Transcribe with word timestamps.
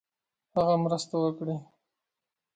هغه 0.55 0.75
مرسته 0.83 1.15
وکړي. 1.21 1.55